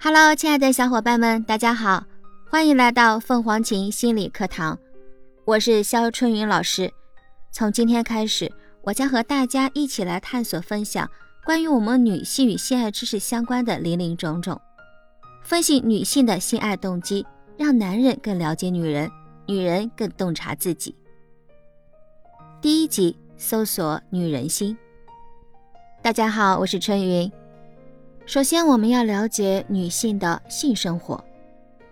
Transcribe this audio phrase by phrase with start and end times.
[0.00, 2.04] Hello，亲爱的小伙伴们，大家好，
[2.48, 4.78] 欢迎来到凤凰琴心理课堂，
[5.44, 6.90] 我是肖春云老师。
[7.52, 8.50] 从今天开始，
[8.82, 11.10] 我将和大家一起来探索分享
[11.44, 14.58] 关于我们女性与性爱知识相关的林林种种，
[15.42, 17.26] 分析女性的性爱动机，
[17.58, 19.10] 让男人更了解女人，
[19.46, 20.94] 女人更洞察自己。
[22.62, 24.76] 第一集，搜索女人心。
[26.02, 27.30] 大家好，我是春云。
[28.26, 31.24] 首先，我们要了解女性的性生活，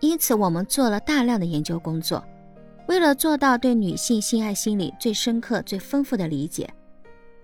[0.01, 2.23] 因此我们做了大量的研究工作。
[2.89, 6.69] 为了做到对女性性爱心理最深刻、最丰富的理解，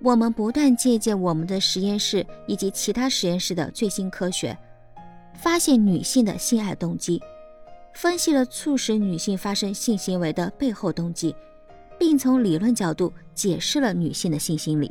[0.01, 4.59] 我们不断借鉴我们的实验室以及其他实验室的最新科学，
[5.33, 7.23] 发现女性的性爱动机，
[7.95, 11.35] 分析了促使女性发生性行为的背后动机，
[12.03, 14.91] 并从理论角度解释了女性的性心理。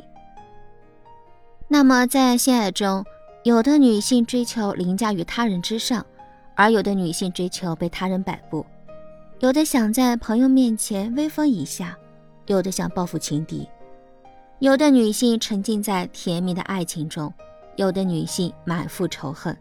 [1.68, 3.04] 那么，在性爱中，
[3.44, 6.06] 有的女性追求凌驾于他人之上，
[6.54, 8.64] 而有的女性追求被他人摆布；
[9.40, 11.94] 有的想在朋友面前威风一下，
[12.46, 13.68] 有的想报复情敌；
[14.60, 17.30] 有的女性沉浸在甜蜜的爱情中，
[17.76, 19.54] 有的女性满腹仇恨。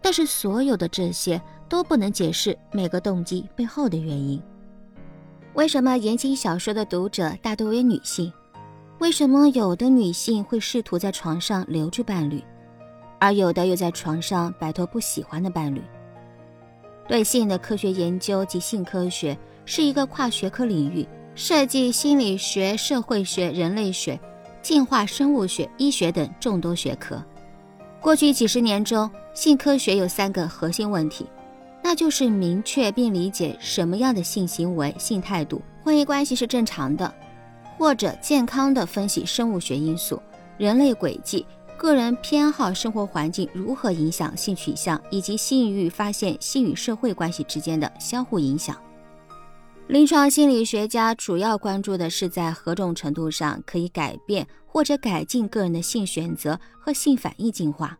[0.00, 4.42] 但是，所有的这些都不能解释每个动机背后的原因。
[5.54, 8.32] 为什么言情小说的读者大多为女性？
[8.98, 12.42] 为什么有的女性会试图在床上留住伴侣？
[13.20, 15.80] 而有的又在床上摆脱不喜欢的伴侣。
[17.06, 24.18] 对性的科学研究及性科学是一个跨学科领域，涉及心理学、社会学、人类学、
[24.60, 27.22] 进化生物学、医学等众多学科。
[28.00, 31.24] 过去几十年中，性科学有三个核心问题，
[31.94, 37.12] 就是明确并理解什么样的性行为、性态度、婚姻关系是正常的，
[37.78, 40.20] 或者健康的分析生物学因素、
[40.58, 41.46] 人类轨迹。
[41.76, 48.76] 个人偏好、生活环境如何影响性取向，以及性欲发现性与社会关系之间的相互影响。
[49.88, 57.98] 临床心理学家主要关注的是在何种程度上可以改变或者改进个人的性选择和性反应进化。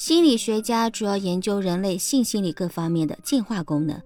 [0.00, 4.00] 心理学家主要研究人类性心理各方面的进化功能，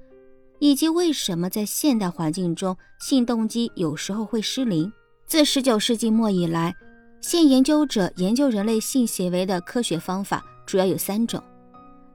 [0.59, 4.93] 以及为什么在现代环境中性动机有时候会失灵。
[5.25, 6.75] 自19世纪末以来。
[7.21, 11.41] 性研究者研究人类性行为的科学方法主要有三种：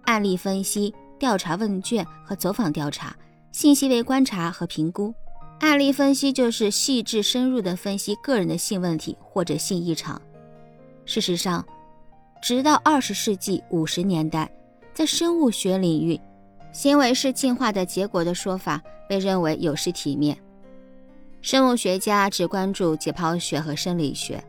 [0.01, 3.15] 案例分析、调查问卷和走访调查、
[3.53, 5.13] 性行为观察和评估。
[5.61, 10.21] 案例分析就是细致深入地分析个人的性问题或者性异常。
[11.05, 11.65] 事实上，
[12.41, 14.49] 直到二十世纪五十年代，
[14.93, 16.19] 在生物学领域，
[16.71, 20.37] 行为是进化的结果的说法被认为有失体面。
[21.41, 24.43] 生物学家只关注解剖学和生理学。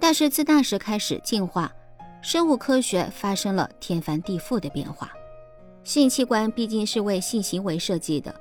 [0.00, 1.72] 但是自那时开始，进化
[2.20, 5.12] 生物科学发生了天翻地覆的变化。
[5.82, 8.34] 性器官毕竟是为性行为设计的，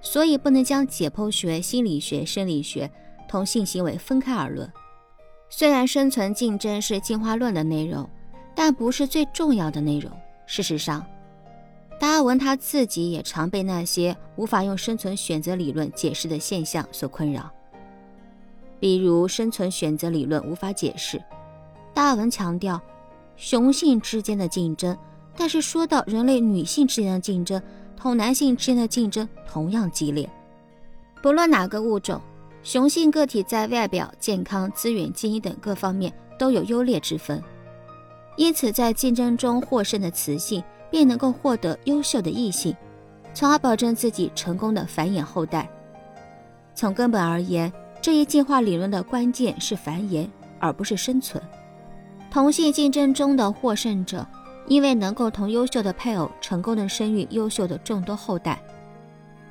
[0.00, 2.90] 所以不能将解剖学、心理学、生理学
[3.28, 4.72] 同性行为分开而论。
[5.56, 8.10] 虽然生存竞争是进化论的内容，
[8.56, 10.10] 但不是最重要的内容。
[10.46, 11.06] 事实上，
[12.00, 17.48] 达尔文他自己也常被那些无法用生存选择理论解释的现象所困扰。
[18.80, 21.22] 比如生存选择理论无法解释，
[21.94, 22.80] 达尔文强调
[23.36, 24.98] 雄性之间的竞争，
[25.36, 27.62] 但是说到人类女性之间的竞争，
[27.96, 30.28] 同男性之间的竞争同样激烈。
[31.22, 32.20] 不论哪个物种，
[32.64, 37.40] 雄性个体在外表、健康、资源、基因等各方面都有优劣之分，
[38.36, 40.60] 因此在竞争中获胜的雌性
[40.90, 42.74] 便能够获得优秀的异性，
[43.32, 45.70] 从而保证自己成功的繁衍后代。
[46.74, 47.72] 从根本而言。
[48.02, 51.42] 这一进化理论的关键是繁衍，而不是生存。
[52.30, 54.26] 同性竞争中的获胜者，
[54.66, 58.60] 因为能够同优秀的配偶成功的生育优秀的众多后代，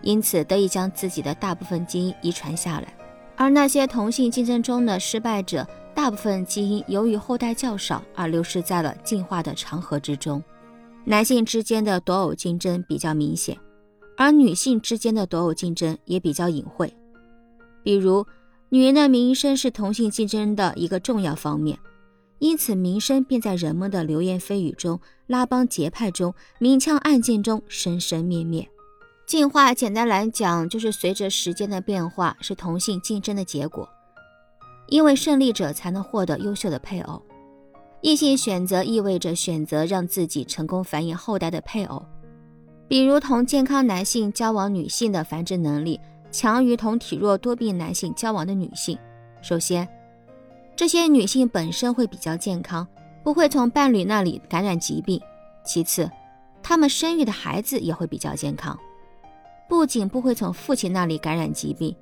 [0.04, 2.94] 因此得以将自己的大部分基因遗传下来。
[3.36, 10.44] 而那些同性竞争中的失败者，大部分基因由于后代较少而流失在了进化的长河之中。
[11.06, 13.58] 男性之间的夺偶竞争比较明显，
[14.18, 16.94] 而女性之间的夺偶竞争也比较隐晦，
[17.84, 18.26] 比如。
[18.70, 21.78] 女人的名声是同性竞争的一个重要方面，
[22.40, 28.68] 因此名声便在人们的流言蜚语中、拉帮结派中、明枪暗箭中生生灭灭。
[29.26, 33.88] 进化简单来讲，就是随着时间的变化，是同性竞争的结果。
[34.88, 37.22] 因为胜利者才能获得优秀的配偶，
[38.02, 42.06] 异性选择意味着选择让自己成功繁衍后代的配偶，
[42.88, 46.00] 比如同健康男性交往，女性的繁殖能力。
[46.30, 48.98] 强于同体弱多病男性交往的女性。
[49.44, 49.88] 首先，
[50.76, 52.88] 这些女性本身会比较健康，
[53.24, 55.22] 不会从伴侣那里感染疾病。
[55.64, 56.10] 其次，
[56.64, 58.76] 她们生育的孩子也会比较健康，
[59.68, 61.96] 不仅不会从父亲那里感染疾病，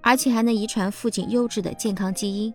[0.00, 2.52] 而且还能遗传父亲优质的健康基因。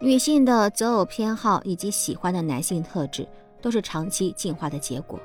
[0.00, 3.26] 女性的择偶偏好以及喜欢的男性特质，
[3.60, 5.18] 都是长期进化的结果。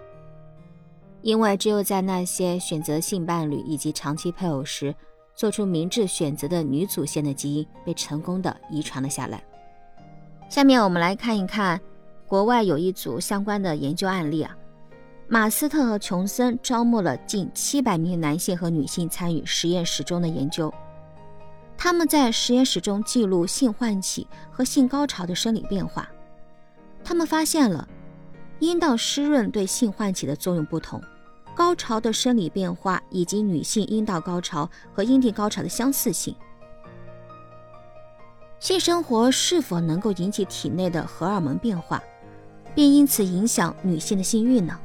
[1.21, 4.93] 因为只有在那些选择性伴侣以及长期配偶时，
[5.35, 9.43] 做出明智选择的女祖先的基因被成功的遗传了下来。
[10.49, 11.79] 下面我们来看一看
[12.27, 14.55] 国外有一组相关的研究案例啊。
[15.33, 20.71] 马斯特和琼森招募了近七百名男性和女性参与实验室中的研究，
[21.75, 26.07] 他们在实验室中记录性唤起和性高潮的生理变化。
[27.03, 27.87] 他们发现了
[28.59, 31.01] 阴道湿润对性唤起的作用不同。
[31.55, 36.35] 高潮的生理变化以及女性阴道高潮和阴蒂高潮的相似性，
[38.59, 42.03] 性生活是否能够引起体内的荷尔蒙变化，
[42.75, 44.79] 并因此影响女性的性欲呢？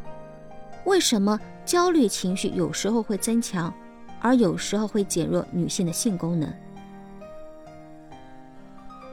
[0.84, 3.72] 为什么焦虑情绪有时候会增强，
[4.20, 6.52] 而有时候会减弱女性的性功能？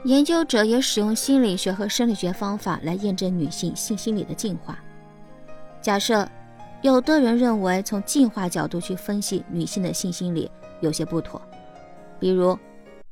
[0.04, 4.78] 研究者也使用心理学和生理学方法来验证女性性心理的进化。
[5.82, 6.28] 假设。
[6.82, 10.52] 有的人认为，从进化角度去分析女性的性心理
[10.82, 11.42] 有些不妥。
[12.20, 12.56] 比如，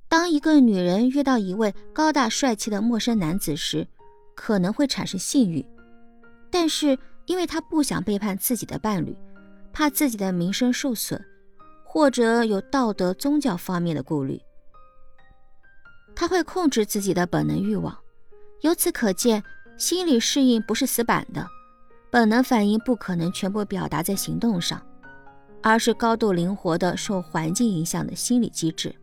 [0.07, 3.87] 当一个女人遇到一位高大帅气的陌生男子时，
[4.35, 5.65] 可能会产生性欲，
[6.51, 6.95] 但是
[7.25, 9.15] 因为他不想背叛自己的伴侣，
[9.71, 11.23] 怕自己的名声受损，
[11.83, 14.41] 或者有道德、宗教方面的顾虑，
[16.15, 17.97] 他会控制自己的本能欲望。
[18.61, 19.43] 由此可见，
[19.77, 21.47] 心理适应不是死板的。
[22.09, 24.79] 本能反应不可能全部表达在行动上，
[25.63, 28.93] 而是高度灵活的受环境影响的心理机制。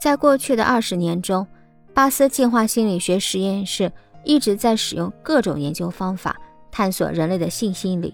[0.00, 1.46] 在过去的二十年中，
[1.92, 3.92] 巴斯进化心理学实验室
[4.24, 6.40] 一直在使用各种研究方法
[6.72, 8.12] 探索人类的性心理，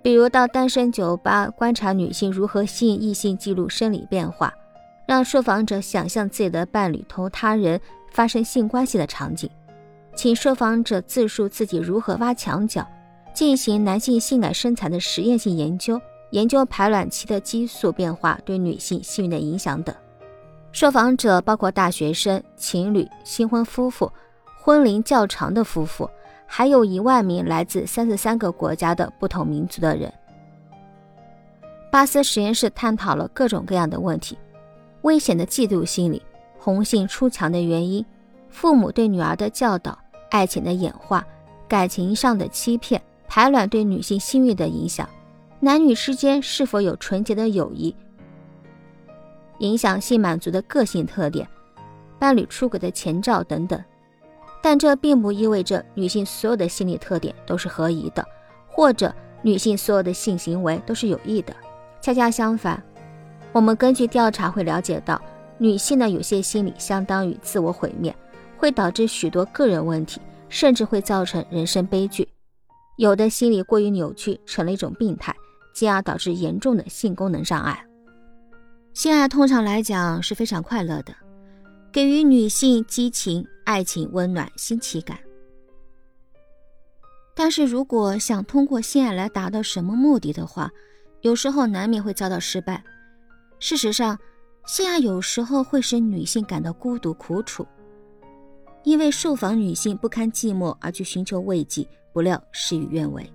[0.00, 4.54] 比如到单身酒吧观察女性如何吸引异性，记录生理变化，
[5.04, 7.78] 让受访者想象自己的伴侣同他人
[8.12, 9.50] 发生性关系的场景。
[10.14, 12.86] 请受访者自述自己如何挖墙角，
[13.34, 16.00] 进行男性性感身材的实验性研究，
[16.30, 19.94] 研究排卵期的激素变化对女性性欲的影响等。
[20.72, 24.12] 受访者包括大学生、情侣、新婚夫妇、
[24.60, 26.08] 婚龄较长的夫妇，
[26.52, 30.12] 还有一万名来自三十三个国家的不同民族的人。
[31.92, 34.36] 巴斯实验室探讨了各种各样的问题：
[35.02, 36.20] 危险的嫉妒心理、
[36.58, 38.04] 红杏出墙的原因。
[38.48, 39.96] 父母对女儿的教导、
[40.28, 41.24] 爱情的演化、
[41.68, 45.08] 感情上的欺骗、排卵对女性性欲的影响、
[45.60, 47.94] 男女之间是否有纯洁的友谊、
[49.60, 51.46] 影响性满足的个性特点、
[52.18, 53.80] 伴侣出轨的前兆等等。
[54.62, 58.24] 但这并不意味着女性所有的心理特点都是合宜的，
[58.66, 61.54] 或者女性所有的性行为都是有益的。
[62.00, 62.82] 恰恰相反，
[63.52, 65.20] 我们根据调查会了解到，
[65.58, 68.14] 女性的有些心理相当于自我毁灭。
[68.56, 70.20] 会导致许多个人问题，
[70.50, 72.28] 甚至会造成人生悲剧。
[72.98, 75.34] 有的心理过于扭曲，成了一种病态，
[75.72, 77.82] 进而导致严重的性功能障碍。
[78.92, 81.14] 性爱通常来讲是非常快乐的，
[81.90, 85.16] 给予女性激情、爱情、温暖、新奇感。
[87.36, 90.68] 但是如果想通过性爱来达到什么目的的话，
[91.20, 92.82] 有时候难免会遭到失败。
[93.60, 94.18] 事实上，
[94.66, 97.64] 性爱有时候会使女性感到孤独、苦楚。
[98.82, 103.32] 因为受访女性不堪寂寞而去寻求慰藉，不料事与愿违。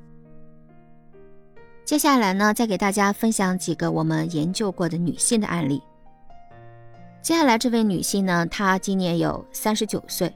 [1.86, 5.82] 接下来呢，再给大家分享几个我们研究过的女性的案例。
[7.26, 10.32] 接下来这位女性呢，她今年有三十九岁。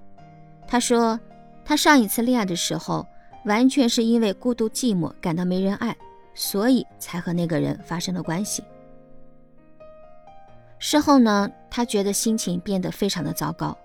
[0.68, 1.20] 她说，
[1.64, 3.06] 她上一次恋爱的时候，
[3.46, 5.96] 完全是因为孤独寂寞，感到没人爱，
[6.34, 8.64] 所以才和那个人发生了关系。
[10.80, 13.78] 事后呢，她觉得心情变得非常的糟糕。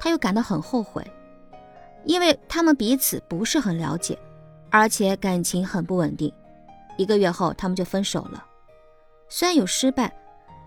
[0.00, 1.06] 他又感到很后悔，
[2.04, 4.18] 因为他们彼此不是很了解，
[4.70, 6.32] 而且感情很不稳定。
[6.96, 8.42] 一个月后，他们就分手了。
[9.28, 10.10] 虽然有失败，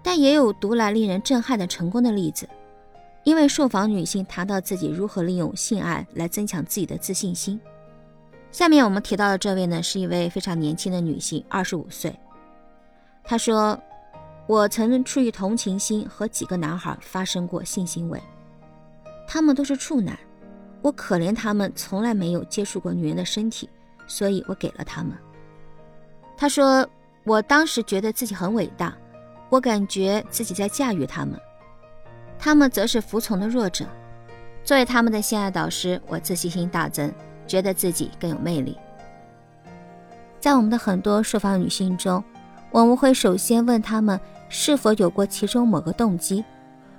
[0.04, 2.48] 但也有读来令人震撼的成功的例子。
[3.26, 7.60] 因为受访女性谈到自己如何利用性爱来增强自己的自信心。
[8.50, 12.18] 下面我们提到的这位呢，是一位非常年轻的女性，二十五岁。
[13.24, 13.78] 她说
[14.48, 18.20] ：“我曾出于同情心和几个男孩发生过性行为。”
[19.28, 20.18] 他们都是处男，
[20.82, 23.70] 我可怜他们从来没有接触过女人的身体，
[24.08, 25.14] 所以我给了他们。
[26.36, 26.88] 他说，
[27.26, 28.98] 我当时觉得自己很伟大，
[29.50, 31.40] 我感觉自己在驾驭他们，
[32.38, 33.86] 他们则是服从的弱者，
[34.64, 37.12] 作为他们的性爱导师，我自信心大增，
[37.48, 38.78] 觉得自己更有魅力。
[40.40, 42.24] 在我们的很多受访女性中，
[42.72, 46.46] 我们会首先问她们是否有过其中某个动机，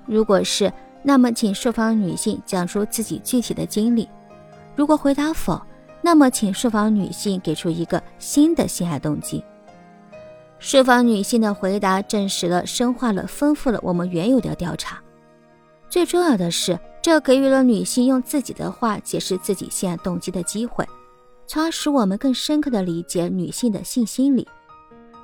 [0.04, 4.07] 如果是，那么请受访女性讲出自己具体的经历；
[4.75, 5.61] 如果回答否，
[6.02, 9.45] 那么请受访女性给出一个新的性爱动机。
[10.61, 15.02] 受访女性的回答证实了、深化了、丰富了我们原有的调查。
[15.88, 20.87] 最重要的是，这给予了女性用自己的话解释自己性爱动机的机会。
[21.47, 24.47] 从而使我们更深刻地理解女性的性心理，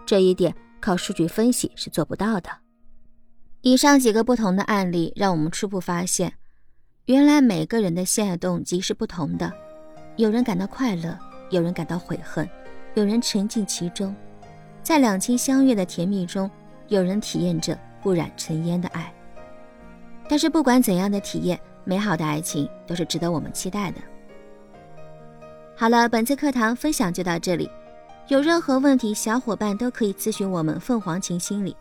[0.05, 2.51] 这一点靠数据分析是做不到的。
[3.61, 6.33] 以上几个不同的案例让我们初步发现，
[7.05, 9.53] 原来每个人的性爱动机是不同的。
[10.17, 11.17] 有人感到快乐，
[11.51, 12.49] 有人感到悔恨，
[12.95, 14.13] 有人沉浸其中，
[14.87, 16.49] 在两情相悦的甜蜜中，
[16.87, 19.13] 有人体验着不染尘烟的爱。
[20.29, 24.01] 但是不管怎样的体验，美好的爱情都是值得我们期待的。
[25.77, 27.69] 好了，本次课堂分享就到这里。
[28.29, 31.77] 有任何问题，小伙伴都可以咨询我们凤凰琴心理，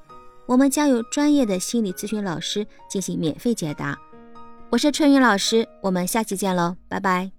[0.48, 3.96] 我们将有专业的心理咨询老师进行免费解答。
[4.72, 7.35] 我是春雨老师，我们下期见喽，拜拜。